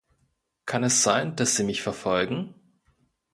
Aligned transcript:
Kann 0.65 0.83
es 0.83 1.03
sein, 1.03 1.35
dass 1.35 1.55
Sie 1.55 1.63
mich 1.63 1.83
verfolgen? 1.83 2.55